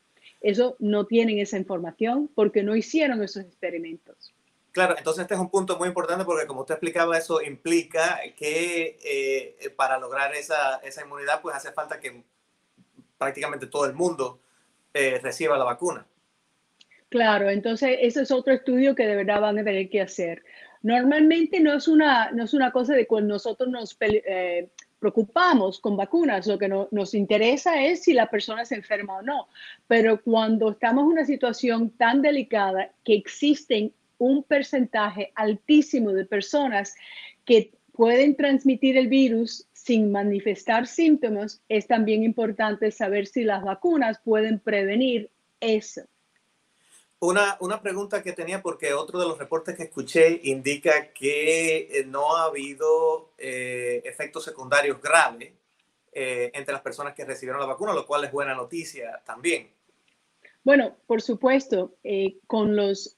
Eso 0.40 0.76
no 0.80 1.06
tienen 1.06 1.38
esa 1.38 1.56
información 1.56 2.28
porque 2.34 2.62
no 2.62 2.76
hicieron 2.76 3.22
esos 3.22 3.44
experimentos. 3.44 4.31
Claro, 4.72 4.96
entonces 4.96 5.22
este 5.22 5.34
es 5.34 5.40
un 5.40 5.50
punto 5.50 5.78
muy 5.78 5.88
importante 5.88 6.24
porque 6.24 6.46
como 6.46 6.62
usted 6.62 6.74
explicaba, 6.74 7.18
eso 7.18 7.42
implica 7.42 8.20
que 8.36 8.98
eh, 9.04 9.70
para 9.76 9.98
lograr 9.98 10.34
esa, 10.34 10.76
esa, 10.76 11.02
inmunidad 11.02 11.42
pues 11.42 11.54
hace 11.54 11.72
falta 11.72 12.00
que 12.00 12.24
prácticamente 13.18 13.66
todo 13.66 13.84
el 13.84 13.92
mundo 13.92 14.40
eh, 14.94 15.20
reciba 15.22 15.58
la 15.58 15.64
vacuna. 15.64 16.06
Claro, 17.10 17.50
entonces 17.50 17.98
ese 18.00 18.22
es 18.22 18.30
otro 18.30 18.54
estudio 18.54 18.94
que 18.94 19.06
de 19.06 19.16
verdad 19.16 19.42
van 19.42 19.58
a 19.58 19.64
tener 19.64 19.90
que 19.90 20.00
hacer. 20.00 20.42
Normalmente 20.80 21.60
no 21.60 21.74
es 21.74 21.86
una, 21.86 22.30
no 22.32 22.44
es 22.44 22.54
una 22.54 22.72
cosa 22.72 22.94
de 22.94 23.06
cuando 23.06 23.34
nosotros 23.34 23.68
nos 23.68 23.94
eh, 24.00 24.70
preocupamos 24.98 25.80
con 25.80 25.98
vacunas, 25.98 26.46
lo 26.46 26.58
que 26.58 26.68
nos 26.68 27.12
interesa 27.12 27.84
es 27.84 28.04
si 28.04 28.14
la 28.14 28.30
persona 28.30 28.64
se 28.64 28.76
enferma 28.76 29.18
o 29.18 29.22
no. 29.22 29.48
Pero 29.86 30.22
cuando 30.22 30.70
estamos 30.70 31.02
en 31.02 31.08
una 31.08 31.26
situación 31.26 31.90
tan 31.90 32.22
delicada 32.22 32.90
que 33.04 33.14
existen 33.14 33.92
un 34.22 34.44
porcentaje 34.44 35.32
altísimo 35.34 36.12
de 36.12 36.24
personas 36.24 36.94
que 37.44 37.72
pueden 37.90 38.36
transmitir 38.36 38.96
el 38.96 39.08
virus 39.08 39.66
sin 39.72 40.12
manifestar 40.12 40.86
síntomas, 40.86 41.60
es 41.68 41.88
también 41.88 42.22
importante 42.22 42.92
saber 42.92 43.26
si 43.26 43.42
las 43.42 43.64
vacunas 43.64 44.20
pueden 44.24 44.60
prevenir 44.60 45.28
eso. 45.58 46.02
Una, 47.18 47.56
una, 47.58 47.82
pregunta 47.82 48.22
que 48.22 48.32
tenía, 48.32 48.62
porque 48.62 48.94
otro 48.94 49.18
de 49.18 49.26
los 49.26 49.38
reportes 49.38 49.76
que 49.76 49.84
escuché 49.84 50.40
indica 50.44 51.12
que 51.12 51.88
eh, 51.90 52.04
no 52.06 52.36
ha 52.36 52.44
habido 52.44 53.32
eh, 53.38 54.02
efectos 54.04 54.44
secundarios 54.44 55.02
graves 55.02 55.52
eh, 56.12 56.52
entre 56.54 56.72
las 56.72 56.82
personas 56.82 57.14
que 57.14 57.24
recibieron 57.24 57.60
la 57.60 57.66
vacuna, 57.66 57.92
lo 57.92 58.06
cual 58.06 58.24
es 58.24 58.30
buena 58.30 58.54
noticia 58.54 59.20
también. 59.24 59.68
Bueno, 60.62 60.96
por 61.08 61.20
supuesto, 61.22 61.96
con 62.46 62.76
los 62.76 63.16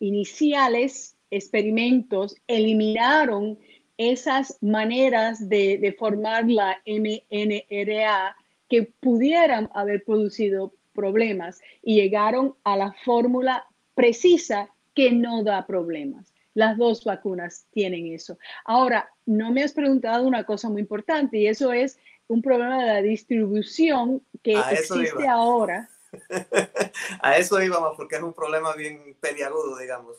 iniciales 0.00 1.16
experimentos 1.30 2.34
eliminaron 2.48 3.58
esas 3.96 4.58
maneras 4.60 5.48
de, 5.48 5.78
de 5.78 5.92
formar 5.92 6.50
la 6.50 6.82
mNRA 6.86 8.36
que 8.68 8.84
pudieran 9.00 9.70
haber 9.74 10.02
producido 10.04 10.72
problemas 10.92 11.60
y 11.82 11.96
llegaron 11.96 12.54
a 12.64 12.76
la 12.76 12.92
fórmula 13.04 13.66
precisa 13.94 14.70
que 14.94 15.12
no 15.12 15.44
da 15.44 15.66
problemas. 15.66 16.32
Las 16.54 16.76
dos 16.76 17.04
vacunas 17.04 17.66
tienen 17.70 18.12
eso. 18.12 18.38
Ahora, 18.64 19.08
no 19.24 19.52
me 19.52 19.62
has 19.62 19.72
preguntado 19.72 20.26
una 20.26 20.44
cosa 20.44 20.68
muy 20.68 20.80
importante 20.80 21.38
y 21.38 21.46
eso 21.46 21.72
es 21.72 21.98
un 22.26 22.42
problema 22.42 22.82
de 22.82 22.86
la 22.86 23.02
distribución 23.02 24.22
que 24.42 24.52
existe 24.52 25.26
ahora. 25.28 25.88
a 27.22 27.36
eso 27.36 27.62
íbamos 27.62 27.96
porque 27.96 28.16
es 28.16 28.22
un 28.22 28.32
problema 28.32 28.74
bien 28.74 29.16
peliagudo, 29.20 29.78
digamos. 29.78 30.16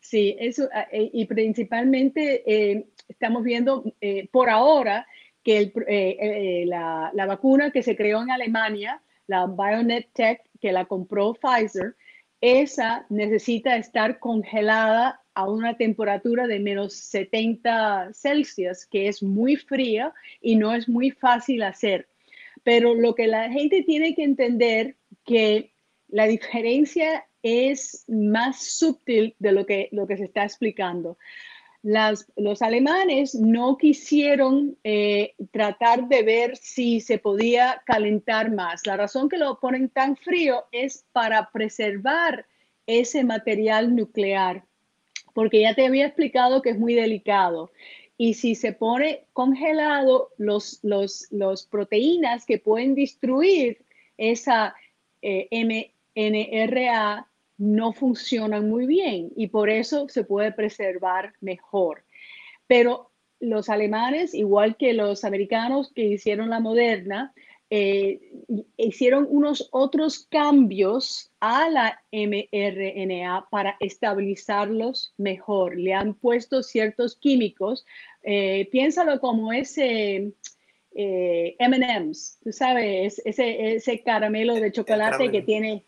Sí, 0.00 0.36
eso, 0.38 0.68
eh, 0.92 1.10
y 1.12 1.26
principalmente 1.26 2.42
eh, 2.46 2.86
estamos 3.08 3.44
viendo 3.44 3.84
eh, 4.00 4.28
por 4.32 4.48
ahora 4.48 5.06
que 5.42 5.72
la, 6.66 7.10
la, 7.14 7.26
vacuna 7.26 7.70
que 7.70 7.82
se 7.82 7.96
creó 7.96 8.22
en 8.22 8.30
Alemania 8.30 9.02
la 9.26 9.46
BioNTech 9.46 10.42
que 10.60 10.72
la 10.72 10.84
compró 10.84 11.34
Pfizer, 11.34 11.96
esa 12.40 13.06
necesita 13.08 13.76
estar 13.76 14.18
congelada 14.18 15.20
a 15.34 15.48
una 15.48 15.76
temperatura 15.76 16.46
de 16.46 16.58
menos 16.58 16.94
70 16.94 18.10
Celsius, 18.12 18.86
que 18.86 19.08
es 19.08 19.22
muy 19.22 19.56
fría 19.56 20.12
y 20.40 20.56
no 20.56 20.74
es 20.74 20.88
muy 20.88 21.10
fácil 21.12 21.62
hacer. 21.62 22.08
Pero 22.62 22.94
lo 22.94 23.14
que 23.14 23.26
la 23.26 23.50
gente 23.50 23.82
tiene 23.82 24.14
que 24.14 24.24
entender 24.24 24.96
que 25.24 25.72
la 26.08 26.26
diferencia 26.26 27.26
es 27.42 28.04
más 28.08 28.62
sutil 28.62 29.34
de 29.38 29.52
lo 29.52 29.64
que, 29.64 29.88
lo 29.92 30.06
que 30.06 30.16
se 30.16 30.24
está 30.24 30.44
explicando 30.44 31.16
los 31.82 32.62
alemanes 32.62 33.34
no 33.34 33.78
quisieron 33.78 34.76
eh, 34.84 35.34
tratar 35.50 36.08
de 36.08 36.22
ver 36.22 36.56
si 36.56 37.00
se 37.00 37.18
podía 37.18 37.82
calentar 37.86 38.52
más. 38.52 38.86
La 38.86 38.96
razón 38.96 39.28
que 39.28 39.38
lo 39.38 39.58
ponen 39.60 39.88
tan 39.88 40.16
frío 40.16 40.64
es 40.72 41.06
para 41.12 41.50
preservar 41.50 42.46
ese 42.86 43.24
material 43.24 43.94
nuclear, 43.96 44.64
porque 45.32 45.62
ya 45.62 45.74
te 45.74 45.86
había 45.86 46.06
explicado 46.06 46.60
que 46.60 46.70
es 46.70 46.78
muy 46.78 46.94
delicado. 46.94 47.70
Y 48.22 48.34
si 48.34 48.54
se 48.54 48.74
pone 48.74 49.24
congelado, 49.32 50.28
los, 50.36 50.80
los, 50.82 51.66
proteínas 51.70 52.44
que 52.44 52.58
pueden 52.58 52.94
destruir 52.94 53.78
esa 54.18 54.74
eh, 55.22 55.48
MNRA 56.14 57.26
no 57.56 57.94
funcionan 57.94 58.68
muy 58.68 58.84
bien 58.84 59.30
y 59.36 59.46
por 59.46 59.70
eso 59.70 60.06
se 60.10 60.22
puede 60.24 60.52
preservar 60.52 61.32
mejor. 61.40 62.04
Pero 62.66 63.10
los 63.40 63.70
alemanes, 63.70 64.34
igual 64.34 64.76
que 64.76 64.92
los 64.92 65.24
americanos 65.24 65.90
que 65.90 66.04
hicieron 66.04 66.50
la 66.50 66.60
moderna, 66.60 67.32
eh, 67.72 68.20
hicieron 68.76 69.28
unos 69.30 69.68
otros 69.70 70.26
cambios 70.28 71.30
a 71.38 71.70
la 71.70 72.02
mRNA 72.10 73.46
para 73.48 73.76
estabilizarlos 73.78 75.14
mejor. 75.16 75.78
Le 75.78 75.94
han 75.94 76.14
puesto 76.14 76.64
ciertos 76.64 77.16
químicos. 77.16 77.86
Eh, 78.24 78.68
piénsalo 78.72 79.20
como 79.20 79.52
ese 79.52 80.32
eh, 80.96 81.56
MMs, 81.60 82.40
tú 82.42 82.52
sabes, 82.52 83.22
ese, 83.24 83.76
ese 83.76 84.00
caramelo 84.02 84.54
de 84.54 84.72
chocolate 84.72 85.30
que 85.30 85.42
tiene 85.42 85.84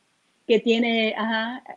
que 0.47 0.59
tiene 0.59 1.15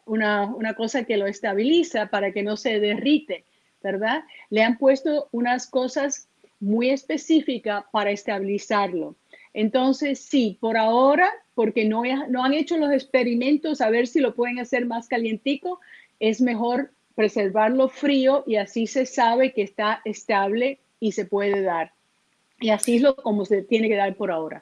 una, 0.06 0.54
una, 0.56 0.74
cosa 0.74 1.04
que 1.04 1.18
lo 1.18 1.28
estabiliza 1.28 2.08
para 2.08 2.32
que 2.32 2.42
no 2.42 2.58
se 2.58 2.80
derrite, 2.80 3.46
¿verdad? 3.82 4.24
Le 4.50 4.64
han 4.64 4.80
puesto 4.80 5.30
unas 5.32 5.68
cosas 5.68 6.28
muy 6.60 6.90
específicas 6.90 7.86
para 7.92 8.10
estabilizarlo. 8.10 9.16
Entonces, 9.58 10.20
sí, 10.20 10.58
por 10.60 10.76
ahora, 10.76 11.34
porque 11.54 11.86
no, 11.86 12.04
no 12.28 12.44
han 12.44 12.54
hecho 12.54 12.76
los 12.76 12.92
experimentos 12.92 13.80
a 13.80 13.90
ver 13.90 14.06
si 14.06 14.20
lo 14.20 14.36
pueden 14.36 14.60
hacer 14.60 14.86
más 14.86 15.08
calientico, 15.08 15.80
es 16.20 16.42
mejor 16.42 16.92
preservarlo 17.16 17.88
frío 17.88 18.44
y 18.46 18.58
así 18.58 18.86
se 18.86 19.06
sabe 19.06 19.54
que 19.54 19.62
está 19.62 20.02
estable 20.04 20.82
y 21.00 21.14
se 21.14 21.24
puede 21.24 21.62
dar. 21.62 21.94
Y 22.60 22.72
así 22.72 22.98
es 22.98 23.02
lo 23.02 23.16
como 23.16 23.46
se 23.46 23.62
tiene 23.62 23.88
que 23.88 23.96
dar 23.96 24.14
por 24.18 24.30
ahora. 24.30 24.62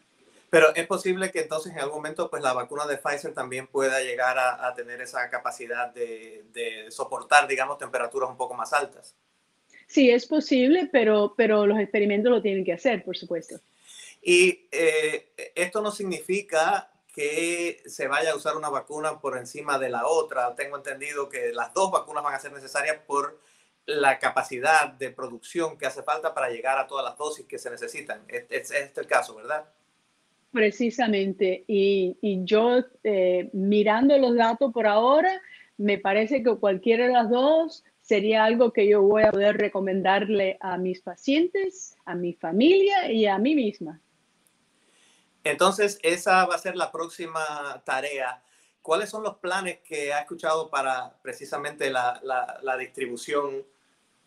Pero 0.51 0.75
es 0.75 0.85
posible 0.85 1.31
que 1.31 1.41
entonces 1.41 1.73
en 1.73 1.79
algún 1.79 1.95
momento 1.95 2.29
pues 2.29 2.43
la 2.43 2.53
vacuna 2.53 2.85
de 2.85 2.97
Pfizer 2.97 3.33
también 3.33 3.65
pueda 3.65 3.99
llegar 3.99 4.37
a, 4.37 4.71
tener 4.75 5.01
esa 5.01 5.27
capacidad 5.31 5.91
de, 5.91 6.85
soportar, 6.89 7.47
digamos, 7.47 7.79
temperaturas 7.79 8.29
un 8.29 8.37
poco 8.37 8.53
más 8.53 8.71
altas. 8.73 9.15
Sí, 9.87 10.11
es 10.11 10.27
posible, 10.27 10.87
pero, 10.91 11.33
pero 11.35 11.65
los 11.65 11.79
experimentos 11.79 12.31
lo 12.31 12.43
tienen 12.43 12.63
que 12.63 12.73
hacer, 12.73 13.03
por 13.03 13.17
supuesto. 13.17 13.59
Y 14.23 14.67
eh, 14.71 15.33
esto 15.53 15.81
no 15.81 15.91
significa 15.91 16.89
que 17.13 17.83
se 17.85 18.07
vaya 18.07 18.31
a 18.31 18.35
usar 18.35 18.55
una 18.55 18.69
vacuna 18.69 19.19
por 19.19 19.37
encima 19.37 19.77
de 19.77 19.89
la 19.89 20.07
otra. 20.07 20.55
Tengo 20.55 20.77
entendido 20.77 21.29
que 21.29 21.51
las 21.53 21.73
dos 21.73 21.91
vacunas 21.91 22.23
van 22.23 22.33
a 22.33 22.39
ser 22.39 22.53
necesarias 22.53 22.97
por 23.05 23.39
la 23.85 24.17
capacidad 24.17 24.93
de 24.93 25.11
producción 25.11 25.77
que 25.77 25.85
hace 25.85 26.03
falta 26.03 26.33
para 26.33 26.49
llegar 26.49 26.77
a 26.77 26.87
todas 26.87 27.03
las 27.03 27.17
dosis 27.17 27.45
que 27.45 27.59
se 27.59 27.69
necesitan. 27.69 28.23
Este 28.27 28.57
es, 28.57 28.71
es 28.71 28.97
el 28.97 29.07
caso, 29.07 29.35
¿verdad? 29.35 29.65
Precisamente. 30.53 31.65
Y, 31.67 32.15
yo, 32.45 32.83
eh, 33.03 33.49
mirando 33.53 34.17
los 34.17 34.35
datos 34.35 34.71
por 34.71 34.87
ahora, 34.87 35.41
me 35.77 35.97
parece 35.97 36.43
que 36.43 36.55
cualquiera 36.55 37.07
de 37.07 37.13
las 37.13 37.29
dos 37.29 37.83
sería 38.01 38.43
algo 38.43 38.71
que 38.71 38.87
yo 38.87 39.01
voy 39.01 39.23
a 39.23 39.31
poder 39.31 39.57
recomendarle 39.57 40.57
a 40.61 40.77
mis 40.77 41.01
pacientes, 41.01 41.97
a 42.05 42.15
mi 42.15 42.33
familia 42.33 43.11
y 43.11 43.25
a 43.25 43.37
mí 43.39 43.55
misma. 43.55 43.99
Entonces, 45.43 45.99
esa 46.03 46.45
va 46.45 46.55
a 46.55 46.59
ser 46.59 46.75
la 46.75 46.91
próxima 46.91 47.81
tarea. 47.85 48.43
¿Cuáles 48.81 49.09
son 49.09 49.23
los 49.23 49.37
planes 49.37 49.79
que 49.79 50.13
ha 50.13 50.19
escuchado 50.19 50.69
para 50.69 51.17
precisamente 51.21 51.89
la, 51.89 52.77
distribución 52.77 53.65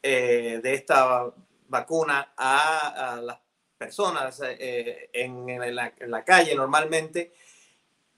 eh, 0.02 0.60
de 0.62 0.74
esta 0.74 1.32
vacuna 1.68 2.32
a, 2.36 3.20
las 3.22 3.38
personas 3.76 4.40
eh, 4.42 5.10
en, 5.12 5.74
la, 5.74 6.24
calle 6.24 6.54
normalmente. 6.54 7.32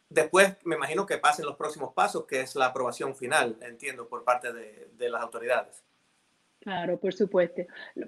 Después 0.08 0.56
me 0.64 0.76
imagino 0.76 1.04
que 1.04 1.18
pasen 1.18 1.44
los 1.44 1.56
próximos 1.56 1.92
pasos, 1.92 2.26
que 2.26 2.40
es 2.40 2.54
la 2.54 2.66
aprobación 2.66 3.14
final, 3.14 3.58
entiendo, 3.60 4.08
por 4.08 4.24
parte 4.24 4.52
de, 4.52 5.10
las 5.10 5.22
autoridades. 5.22 5.82
Claro, 6.68 7.00
por 7.00 7.14
supuesto. 7.14 7.62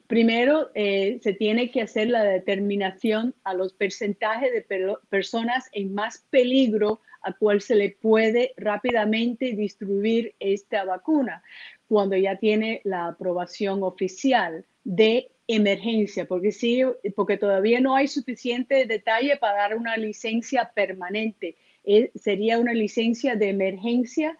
Primero, 0.06 0.70
eh, 0.74 1.18
se 1.22 1.32
tiene 1.32 1.70
que 1.70 1.80
hacer 1.80 2.08
la 2.08 2.22
determinación 2.22 3.34
a 3.42 3.54
los 3.54 3.72
porcentajes 3.72 4.52
de 4.52 4.96
personas 5.08 5.70
en 5.72 5.94
más 5.94 6.26
peligro 6.28 7.00
a 7.22 7.32
cual 7.32 7.62
se 7.62 7.74
le 7.74 7.96
puede 7.98 8.52
rápidamente 8.58 9.52
distribuir 9.52 10.34
esta 10.40 10.84
vacuna 10.84 11.42
cuando 11.88 12.16
ya 12.16 12.36
tiene 12.36 12.82
la 12.84 13.06
aprobación 13.06 13.82
oficial 13.82 14.66
de 14.84 15.30
emergencia, 15.48 16.26
porque 16.26 16.52
sí, 16.52 16.82
porque 17.16 17.38
todavía 17.38 17.80
no 17.80 17.96
hay 17.96 18.08
suficiente 18.08 18.84
detalle 18.84 19.38
para 19.38 19.56
dar 19.56 19.74
una 19.74 19.96
licencia 19.96 20.70
permanente. 20.74 21.56
Eh, 21.84 22.10
sería 22.14 22.58
una 22.58 22.74
licencia 22.74 23.36
de 23.36 23.48
emergencia 23.48 24.36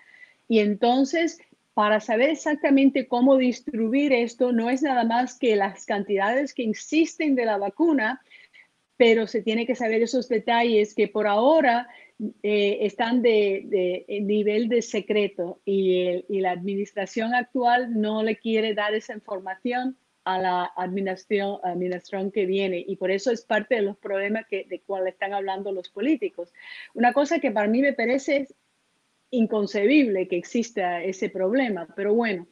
y 0.46 0.58
entonces 0.58 1.38
para 1.80 1.98
saber 1.98 2.28
exactamente 2.28 3.08
cómo 3.08 3.38
distribuir 3.38 4.12
esto, 4.12 4.52
no 4.52 4.68
es 4.68 4.82
nada 4.82 5.02
más 5.02 5.38
que 5.38 5.56
las 5.56 5.86
cantidades 5.86 6.52
que 6.52 6.62
existen 6.62 7.34
de 7.34 7.46
la 7.46 7.56
vacuna, 7.56 8.20
pero 8.98 9.26
se 9.26 9.40
tiene 9.40 9.64
que 9.64 9.74
saber 9.74 10.02
esos 10.02 10.28
detalles 10.28 10.94
que 10.94 11.08
por 11.08 11.26
ahora 11.26 11.88
eh, 12.42 12.80
están 12.82 13.22
de, 13.22 14.04
nivel 14.20 14.68
de 14.68 14.82
secreto 14.82 15.62
y, 15.64 16.22
la 16.40 16.50
administración 16.50 17.34
actual 17.34 17.98
no 17.98 18.22
le 18.22 18.36
quiere 18.36 18.74
dar 18.74 18.92
esa 18.92 19.14
información 19.14 19.96
a 20.24 20.38
la 20.38 20.72
administración, 20.76 21.60
administración 21.64 22.30
que 22.30 22.44
viene 22.44 22.84
y 22.86 22.96
por 22.96 23.10
eso 23.10 23.30
es 23.30 23.40
parte 23.40 23.76
de 23.76 23.82
los 23.82 23.96
problemas 23.96 24.44
que, 24.50 24.66
de 24.68 24.80
cual 24.80 25.08
están 25.08 25.32
hablando 25.32 25.72
los 25.72 25.88
políticos. 25.88 26.52
Una 26.92 27.14
cosa 27.14 27.38
que 27.38 27.50
para 27.50 27.68
mí 27.68 27.80
me 27.80 27.94
parece 27.94 28.48
inconcebible 29.30 30.28
que 30.28 30.36
exista 30.36 31.02
ese 31.02 31.28
problema, 31.28 31.86
pero 31.94 32.14
bueno, 32.14 32.46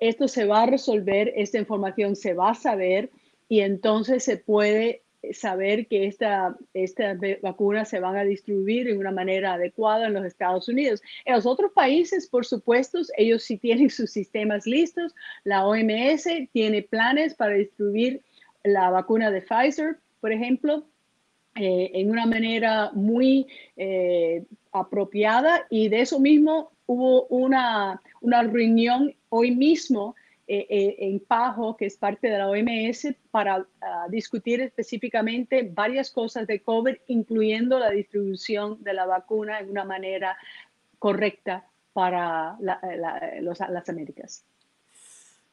esto 0.00 0.28
se 0.28 0.44
va 0.44 0.62
a 0.62 0.66
resolver, 0.66 1.32
esta 1.36 1.58
información 1.58 2.16
se 2.16 2.34
va 2.34 2.50
a 2.50 2.54
saber 2.54 3.10
y 3.48 3.60
entonces 3.60 4.24
se 4.24 4.36
puede 4.36 5.02
saber 5.32 5.86
que 5.86 6.06
estas 6.06 6.54
esta 6.74 7.16
vacunas 7.42 7.88
se 7.88 8.00
van 8.00 8.16
a 8.16 8.24
distribuir 8.24 8.86
de 8.86 8.96
una 8.96 9.10
manera 9.10 9.54
adecuada 9.54 10.06
en 10.06 10.14
los 10.14 10.24
Estados 10.24 10.68
Unidos. 10.68 11.00
En 11.24 11.34
los 11.34 11.46
otros 11.46 11.72
países, 11.72 12.28
por 12.28 12.44
supuesto, 12.44 13.00
ellos 13.16 13.42
sí 13.42 13.56
tienen 13.56 13.90
sus 13.90 14.10
sistemas 14.10 14.66
listos. 14.66 15.14
La 15.44 15.66
OMS 15.66 16.28
tiene 16.52 16.82
planes 16.82 17.34
para 17.34 17.54
distribuir 17.54 18.22
la 18.62 18.90
vacuna 18.90 19.30
de 19.30 19.42
Pfizer, 19.42 19.98
por 20.20 20.32
ejemplo, 20.32 20.86
eh, 21.54 21.90
en 21.94 22.10
una 22.10 22.26
manera 22.26 22.90
muy 22.94 23.46
eh, 23.76 24.44
apropiada 24.72 25.66
y 25.70 25.88
de 25.88 26.00
eso 26.00 26.18
mismo 26.18 26.72
hubo 26.86 27.26
una, 27.26 28.02
una 28.20 28.42
reunión 28.42 29.14
hoy 29.28 29.52
mismo 29.52 30.14
eh, 30.46 30.96
en 30.98 31.20
PAJO, 31.20 31.74
que 31.74 31.86
es 31.86 31.96
parte 31.96 32.28
de 32.28 32.36
la 32.36 32.48
OMS, 32.48 33.14
para 33.30 33.66
ah, 33.80 34.06
discutir 34.10 34.60
específicamente 34.60 35.62
varias 35.72 36.10
cosas 36.10 36.46
de 36.46 36.60
COVID, 36.60 36.96
incluyendo 37.06 37.78
la 37.78 37.88
distribución 37.88 38.82
de 38.82 38.92
la 38.92 39.06
vacuna 39.06 39.60
en 39.60 39.70
una 39.70 39.84
manera 39.84 40.36
correcta 40.98 41.66
para 41.94 42.58
eh, 42.60 43.40
las 43.40 43.88
Américas. 43.88 44.44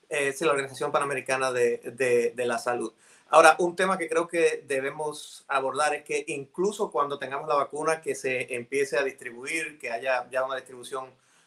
Es 0.10 0.42
la 0.42 0.52
Organización 0.52 0.92
Panamericana 0.92 1.54
de, 1.54 2.34
de 2.36 2.46
la 2.46 2.58
Salud. 2.58 2.92
Ahora, 3.34 3.56
un 3.60 3.78
tema 3.78 3.98
que 3.98 4.10
creo 4.10 4.28
que 4.28 4.62
debemos 4.68 5.46
abordar 5.48 5.96
es 5.96 6.04
que 6.04 6.26
incluso 6.28 6.92
cuando 6.92 7.18
tengamos 7.18 7.48
la 7.48 7.56
vacuna 7.56 8.02
que 8.02 8.14
se 8.14 8.54
empiece 8.54 8.98
a 8.98 9.04
distribuir, 9.04 9.80
que 9.80 9.90
haya 9.90 10.30
ya 10.30 10.44
una 10.44 10.58
distribución 10.58 11.06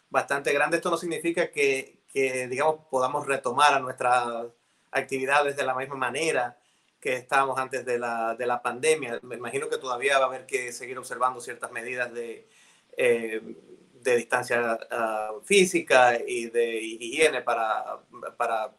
bastante 0.08 0.54
grande, 0.54 0.78
esto 0.78 0.90
no 0.90 0.96
significa 0.96 1.50
que, 1.50 1.98
digamos, 2.48 2.86
podamos 2.90 3.26
retomar 3.26 3.74
a 3.74 3.80
nuestras 3.80 4.46
actividades 4.92 5.56
de 5.56 5.64
la 5.64 5.74
misma 5.74 5.96
manera 5.96 6.58
que 6.98 7.16
estábamos 7.16 7.58
antes 7.58 7.84
de 7.84 7.98
la, 7.98 8.34
de 8.34 8.46
la 8.46 8.62
pandemia. 8.62 9.20
Me 9.22 9.34
imagino 9.34 9.68
que 9.68 9.76
todavía 9.76 10.18
va 10.18 10.24
a 10.24 10.28
haber 10.28 10.46
que 10.46 10.72
seguir 10.72 10.96
observando 10.96 11.38
ciertas 11.42 11.70
medidas 11.70 12.10
de, 12.14 12.48
eh, 12.96 13.42
de 13.92 14.16
distancia 14.16 14.78
ah, 14.90 15.32
física 15.44 16.18
y 16.26 16.46
de 16.46 16.76
higiene 16.80 17.42
para, 17.42 18.00
para 18.38 18.72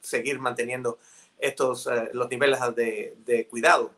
seguir 0.00 0.38
manteniendo 0.38 1.00
estos, 1.42 1.86
eh, 1.86 2.10
los 2.12 2.30
niveles 2.30 2.58
de, 2.76 3.46
cuidado. 3.50 3.92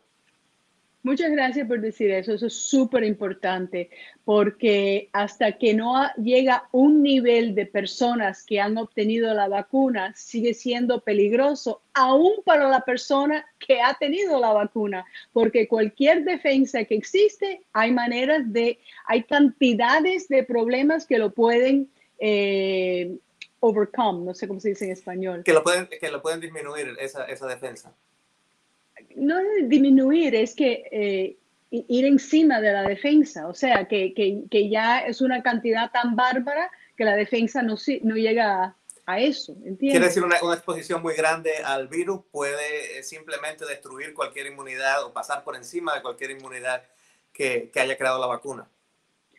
Muchas 1.03 1.31
gracias 1.33 1.69
por 1.69 1.83
decir 1.83 2.11
eso. 2.11 2.33
Eso 2.33 2.47
es 2.47 2.55
súper 2.55 3.05
importante 3.05 3.91
porque 4.25 5.11
hasta 5.13 5.53
que 5.53 5.75
no 5.75 6.03
llega 6.17 6.67
un 6.73 7.03
nivel 7.03 7.55
de 7.55 7.67
personas 7.67 8.43
que 8.43 8.59
han 8.59 8.79
obtenido 8.79 9.35
la 9.35 9.49
vacuna, 9.49 10.15
sigue 10.17 10.55
siendo 10.55 11.03
peligroso, 11.03 11.83
aún 11.93 12.33
para 12.43 12.71
la 12.71 12.81
persona 12.81 13.45
que 13.59 13.83
ha 13.83 13.93
tenido 13.95 14.41
la 14.41 14.55
vacuna, 14.55 15.05
porque 15.35 15.69
cualquier 15.69 16.25
defensa 16.25 16.85
que 16.85 16.95
existe, 16.95 17.61
hay 17.75 17.93
maneras 17.93 18.51
de, 18.51 18.79
hay 19.07 19.25
cantidades 19.25 20.27
de 20.29 20.43
problemas 20.43 21.07
que 21.07 21.19
lo 21.19 21.35
pueden 21.35 21.91
eh, 22.19 23.19
overcome, 23.65 24.25
no 24.25 24.35
sé 24.35 24.47
cómo 24.47 24.61
se 24.61 24.71
dice 24.71 24.85
en 24.85 24.93
español. 24.93 25.43
Que 25.45 25.53
lo 25.53 25.63
pueden, 25.63 25.89
que 25.89 26.11
lo 26.11 26.21
pueden 26.21 26.41
disminuir 26.41 26.97
esa, 27.01 27.25
esa 27.25 27.47
defensa 27.47 27.95
no 29.17 29.39
es 29.39 29.69
disminuir, 29.69 30.35
es 30.35 30.55
que 30.55 30.85
eh, 30.91 31.37
ir 31.71 32.05
encima 32.05 32.61
de 32.61 32.73
la 32.73 32.83
defensa, 32.83 33.49
o 33.49 33.55
sea, 33.55 33.87
que, 33.87 34.15
que, 34.15 34.69
ya 34.69 35.01
es 35.01 35.21
una 35.21 35.43
cantidad 35.43 35.91
tan 35.91 36.15
bárbara 36.17 36.71
que 36.97 37.05
la 37.05 37.17
defensa 37.17 37.63
no, 37.63 37.77
no 38.03 38.15
llega 38.17 38.77
a, 39.07 39.21
eso, 39.21 39.53
¿entiendes? 39.65 39.91
Quiere 39.91 40.07
decir, 40.07 40.23
una, 40.23 40.37
una, 40.43 40.55
exposición 40.55 41.03
muy 41.03 41.15
grande 41.15 41.53
al 41.65 41.89
virus 41.89 42.21
puede 42.31 43.03
simplemente 43.03 43.67
destruir 43.67 44.15
cualquier 44.15 44.47
inmunidad 44.47 45.05
o 45.05 45.13
pasar 45.13 45.45
por 45.45 45.57
encima 45.57 45.95
de 45.95 46.03
cualquier 46.03 46.31
inmunidad 46.31 46.85
que, 47.33 47.71
que 47.73 47.81
haya 47.81 47.99
creado 47.99 48.21
la 48.21 48.27
vacuna. 48.27 48.69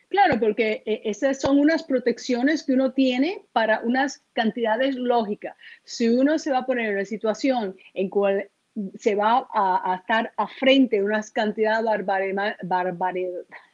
Claro, 0.08 0.38
porque 0.38 0.82
eh, 0.86 1.02
esas 1.04 1.40
son 1.40 1.58
unas 1.58 1.82
protecciones 1.82 2.62
que 2.62 2.74
uno 2.74 2.92
tiene 2.92 3.42
para 3.52 3.80
unas 3.80 4.22
cantidades 4.34 4.94
lógicas. 4.94 5.56
Si 5.84 6.08
uno 6.08 6.38
se 6.38 6.52
va 6.52 6.58
a 6.58 6.66
poner 6.66 6.86
en 6.86 6.94
una 6.94 7.04
situación 7.04 7.76
en 7.94 8.08
cual 8.08 8.48
se 8.98 9.14
va 9.14 9.48
a, 9.54 9.96
estar 9.96 10.32
a 10.36 10.46
frente 10.46 10.96
de 10.96 11.02
unas 11.02 11.30
cantidades 11.30 11.84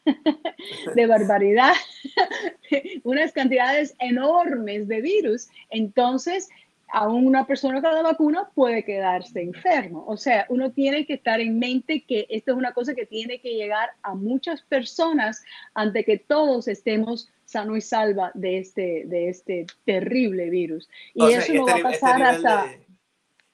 de 0.95 1.07
barbaridad, 1.07 1.73
unas 3.03 3.33
cantidades 3.33 3.95
enormes 3.99 4.87
de 4.87 5.01
virus, 5.01 5.49
entonces 5.71 6.49
a 6.93 7.09
una 7.09 7.47
persona 7.47 7.81
con 7.81 7.95
la 7.95 8.03
vacuna 8.03 8.51
puede 8.55 8.85
quedarse 8.85 9.41
enfermo. 9.41 10.05
O 10.07 10.17
sea, 10.17 10.47
uno 10.51 10.73
tiene 10.73 11.07
que 11.07 11.15
estar 11.15 11.41
en 11.41 11.59
mente 11.59 12.05
que 12.07 12.27
esto 12.29 12.53
es 12.53 12.59
una 12.59 12.73
cosa 12.73 12.95
que 12.95 13.07
tiene 13.07 13.41
que 13.41 13.55
llegar 13.55 13.91
a 14.03 14.15
muchas 14.15 14.61
personas 14.63 15.43
antes 15.75 16.05
que 16.05 16.19
todos 16.19 16.69
estemos 16.69 17.31
sano 17.47 17.77
y 17.77 17.81
salva 17.81 18.31
de 18.35 18.59
este, 18.59 19.05
de 19.07 19.31
este 19.31 19.67
terrible 19.85 20.51
virus. 20.51 20.89
Y 21.15 21.33
eso 21.33 21.55
no 21.55 21.67
este 21.67 21.83
va 21.83 21.89
a 21.89 21.93
este 21.93 22.01
pasar 22.01 22.23
hasta 22.23 22.67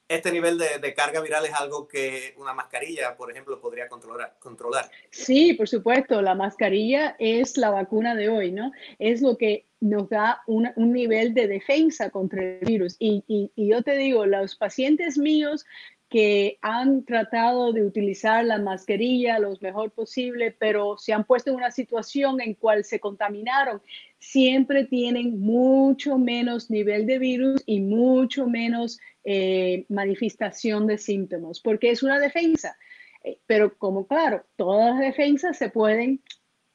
este 0.09 0.31
nivel 0.31 0.57
de, 0.57 0.93
carga 0.95 1.21
viral 1.21 1.45
es 1.45 1.53
algo 1.53 1.87
que 1.87 2.33
una 2.37 2.51
mascarilla, 2.51 3.15
por 3.15 3.29
ejemplo, 3.29 3.61
podría 3.61 3.87
controlar, 3.87 4.37
controlar. 4.39 4.89
Sí, 5.11 5.53
por 5.53 5.69
supuesto, 5.69 6.23
la 6.23 6.33
mascarilla 6.33 7.15
es 7.19 7.57
la 7.57 7.69
vacuna 7.69 8.15
de 8.15 8.27
hoy, 8.27 8.51
¿no? 8.51 8.71
Es 8.97 9.21
lo 9.21 9.37
que 9.37 9.68
nos 9.81 10.09
da 10.09 10.41
un 10.47 10.71
nivel 10.75 11.33
de 11.33 11.47
defensa 11.47 12.09
contra 12.09 12.43
el 12.43 12.65
virus. 12.65 12.95
Y, 12.99 13.23
y, 13.27 13.67
yo 13.67 13.81
te 13.81 13.97
digo, 13.97 14.25
los 14.25 14.55
pacientes 14.55 15.17
míos 15.17 15.65
que 16.09 16.57
han 16.61 17.05
tratado 17.05 17.71
de 17.71 17.85
utilizar 17.85 18.43
la 18.43 18.57
mascarilla 18.57 19.37
lo 19.37 19.55
mejor 19.61 19.91
posible, 19.91 20.51
pero 20.51 20.97
se 20.97 21.13
han 21.13 21.23
puesto 21.23 21.51
en 21.51 21.57
una 21.57 21.69
situación 21.69 22.41
en 22.41 22.55
cual 22.55 22.83
se 22.83 22.99
contaminaron, 22.99 23.81
siempre 24.17 24.85
tienen 24.85 25.39
mucho 25.39 26.17
menos 26.17 26.71
nivel 26.71 27.05
de 27.05 27.19
virus 27.19 27.61
y 27.67 27.79
mucho 27.79 28.47
menos 28.47 28.99
eh, 29.23 29.85
manifestación 29.87 30.87
de 30.87 30.97
síntomas, 30.97 31.59
porque 31.59 31.91
es 31.91 32.01
una 32.01 32.19
defensa. 32.19 32.75
Eh, 33.23 33.37
pero 33.45 33.77
como 33.77 34.07
claro, 34.07 34.45
todas 34.55 34.95
las 34.95 34.99
defensas 34.99 35.57
se 35.57 35.69
pueden, 35.69 36.23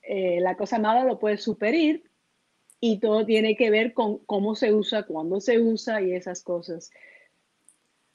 eh, 0.02 0.38
la 0.40 0.56
cosa 0.56 0.78
mala 0.78 1.02
lo 1.02 1.18
puede 1.18 1.38
superar 1.38 2.00
y 2.80 3.00
todo 3.00 3.24
tiene 3.24 3.56
que 3.56 3.70
ver 3.70 3.94
con 3.94 4.18
cómo 4.18 4.54
se 4.54 4.72
usa, 4.72 5.04
cuándo 5.04 5.40
se 5.40 5.58
usa 5.58 6.00
y 6.02 6.14
esas 6.14 6.42
cosas. 6.42 6.90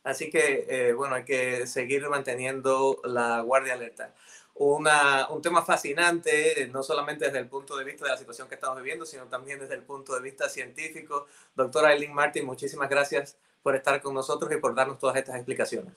Así 0.03 0.29
que, 0.29 0.93
bueno, 0.95 1.15
hay 1.15 1.25
que 1.25 1.67
seguir 1.67 2.07
manteniendo 2.07 3.01
la 3.03 3.41
guardia 3.41 3.73
alerta. 3.73 4.13
Una, 4.55 5.29
un 5.29 5.41
tema 5.41 5.63
fascinante, 5.63 6.67
no 6.71 6.83
solamente 6.83 7.25
desde 7.25 7.39
el 7.39 7.47
punto 7.47 7.77
de 7.77 7.85
vista 7.85 8.05
de 8.05 8.11
la 8.11 8.17
situación 8.17 8.47
que 8.47 8.55
estamos 8.55 8.77
viviendo, 8.77 9.05
sino 9.05 9.25
también 9.25 9.59
desde 9.59 9.75
el 9.75 9.83
punto 9.83 10.13
de 10.13 10.21
vista 10.21 10.49
científico. 10.49 11.27
Doctora 11.55 11.93
Eileen 11.93 12.13
Martin, 12.13 12.45
muchísimas 12.45 12.89
gracias 12.89 13.37
por 13.63 13.75
estar 13.75 14.01
con 14.01 14.13
nosotros 14.13 14.51
y 14.51 14.57
por 14.57 14.75
darnos 14.75 14.99
todas 14.99 15.15
estas 15.15 15.35
explicaciones. 15.35 15.93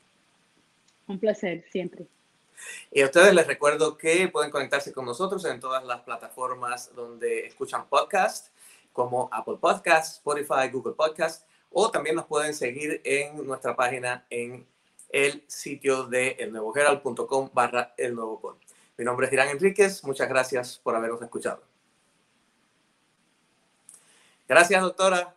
Un 1.08 1.18
placer, 1.18 1.64
siempre. 1.70 2.06
Y 2.92 3.00
a 3.02 3.06
ustedes 3.06 3.34
les 3.34 3.46
recuerdo 3.48 3.98
que 3.98 4.28
pueden 4.28 4.52
conectarse 4.52 4.92
con 4.92 5.06
nosotros 5.06 5.44
en 5.46 5.58
todas 5.58 5.82
las 5.84 6.02
plataformas 6.02 6.94
donde 6.94 7.46
escuchan 7.46 7.88
podcasts, 7.88 8.51
como 8.92 9.28
Apple 9.32 9.58
Podcasts, 9.60 10.16
Spotify, 10.16 10.68
Google 10.72 10.94
Podcasts, 10.94 11.46
o 11.70 11.90
también 11.90 12.16
nos 12.16 12.26
pueden 12.26 12.54
seguir 12.54 13.00
en 13.04 13.46
nuestra 13.46 13.74
página 13.74 14.26
en 14.30 14.66
el 15.10 15.44
sitio 15.46 16.04
de 16.04 16.36
elnuevoherald.com 16.38 17.50
barra 17.52 17.94
el 17.96 18.14
nuevo 18.14 18.58
Mi 18.96 19.04
nombre 19.04 19.26
es 19.26 19.32
Irán 19.32 19.48
Enríquez, 19.48 20.02
muchas 20.04 20.28
gracias 20.28 20.80
por 20.82 20.96
habernos 20.96 21.22
escuchado. 21.22 21.62
Gracias, 24.48 24.82
doctora. 24.82 25.30